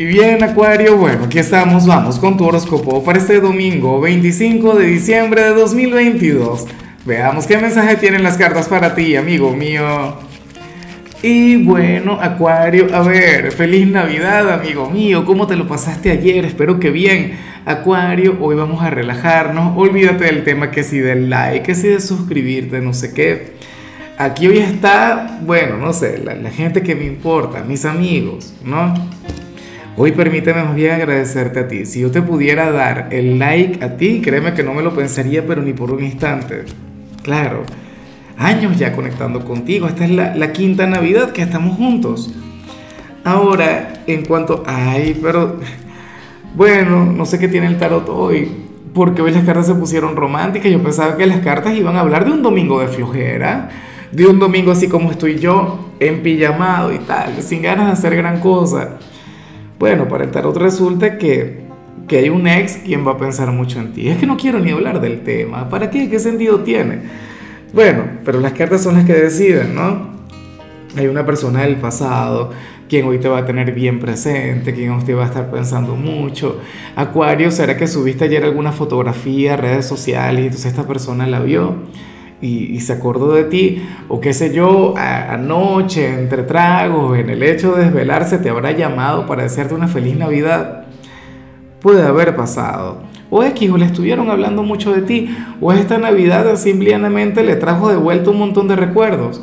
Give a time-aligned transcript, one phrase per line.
[0.00, 4.86] Y bien, Acuario, bueno, aquí estamos, vamos con tu horóscopo para este domingo 25 de
[4.86, 6.64] diciembre de 2022.
[7.04, 10.16] Veamos qué mensaje tienen las cartas para ti, amigo mío.
[11.20, 16.46] Y bueno, Acuario, a ver, feliz Navidad, amigo mío, ¿cómo te lo pasaste ayer?
[16.46, 17.36] Espero que bien.
[17.66, 22.00] Acuario, hoy vamos a relajarnos, olvídate del tema que si del like, que si de
[22.00, 23.52] suscribirte, no sé qué.
[24.16, 28.94] Aquí hoy está, bueno, no sé, la, la gente que me importa, mis amigos, ¿no?
[30.02, 31.84] Hoy permíteme más bien agradecerte a ti.
[31.84, 35.46] Si yo te pudiera dar el like a ti, créeme que no me lo pensaría,
[35.46, 36.64] pero ni por un instante.
[37.22, 37.64] Claro,
[38.38, 39.86] años ya conectando contigo.
[39.88, 42.32] Esta es la, quinta Navidad que estamos juntos.
[43.24, 44.62] Ahora, en cuanto...
[44.66, 45.60] Ay, pero...
[46.56, 48.50] Bueno, no sé qué tiene el tarot hoy.
[48.94, 50.72] Porque hoy las cartas se pusieron románticas.
[50.72, 53.68] Yo pensaba que las cartas iban a hablar de un domingo de flojera.
[54.12, 58.16] De un domingo así como estoy yo, en pijamado y tal, sin ganas de hacer
[58.16, 58.96] gran cosa.
[59.80, 61.60] Bueno, para el tarot resulta que,
[62.06, 64.10] que hay un ex quien va a pensar mucho en ti.
[64.10, 65.70] Es que no quiero ni hablar del tema.
[65.70, 66.10] ¿Para qué?
[66.10, 66.98] ¿Qué sentido tiene?
[67.72, 70.10] Bueno, pero las cartas son las que deciden, ¿no?
[70.98, 72.50] Hay una persona del pasado
[72.90, 75.96] quien hoy te va a tener bien presente, quien hoy te va a estar pensando
[75.96, 76.60] mucho.
[76.94, 81.76] Acuario, ¿será que subiste ayer alguna fotografía, redes sociales y entonces esta persona la vio?
[82.40, 87.72] Y, se acordó de ti, o qué sé yo, anoche, entre tragos, en el hecho
[87.72, 90.84] de desvelarse, te habrá llamado para desearte una feliz Navidad.
[91.80, 93.02] Puede haber pasado.
[93.30, 97.90] O X, o le estuvieron hablando mucho de ti, o esta Navidad simplemente le trajo
[97.90, 99.40] de vuelta un montón de recuerdos.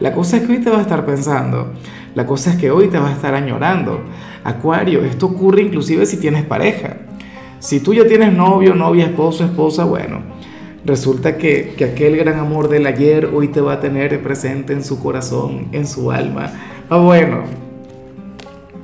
[0.00, 1.72] La cosa es que hoy te va a estar pensando,
[2.14, 4.00] la cosa es que hoy te va a estar añorando.
[4.42, 6.96] Acuario, esto ocurre inclusive si tienes pareja.
[7.60, 10.22] Si tú ya tienes novio, novia, esposo, esposa, bueno,
[10.84, 14.98] Resulta que, aquel gran amor del ayer hoy te va a tener presente en su
[14.98, 16.52] corazón, en su alma.
[16.88, 17.44] Ah, bueno,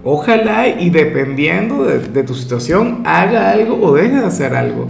[0.05, 4.89] ojalá y dependiendo de, tu situación haga algo o deje de hacer algo.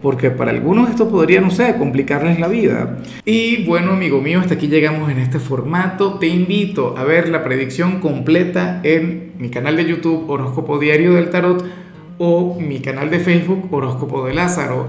[0.00, 2.98] Porque para algunos esto podría, no sé, complicarles la vida.
[3.24, 6.18] Y bueno, amigo mío, hasta aquí llegamos en este formato.
[6.18, 11.30] Te invito a ver la predicción completa en mi canal de YouTube Horóscopo Diario del
[11.30, 11.64] Tarot
[12.18, 14.88] o mi canal de Facebook Horóscopo de Lázaro.